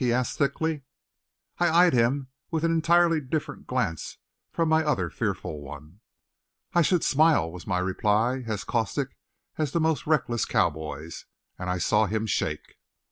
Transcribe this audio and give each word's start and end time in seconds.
he 0.03 0.11
asked 0.11 0.39
thickly. 0.39 0.81
I 1.59 1.69
eyed 1.69 1.93
him 1.93 2.29
with 2.49 2.63
an 2.63 2.71
entirely 2.71 3.21
different 3.21 3.67
glance 3.67 4.17
from 4.51 4.67
my 4.67 4.83
other 4.83 5.11
fearful 5.11 5.61
one. 5.61 5.99
"I 6.73 6.81
should 6.81 7.03
smile," 7.03 7.51
was 7.51 7.67
my 7.67 7.77
reply, 7.77 8.43
as 8.47 8.63
caustic 8.63 9.15
as 9.59 9.73
the 9.73 9.79
most 9.79 10.07
reckless 10.07 10.43
cowboy's, 10.45 11.25
and 11.59 11.69
I 11.69 11.77
saw 11.77 12.07
him 12.07 12.25
shake. 12.25 12.77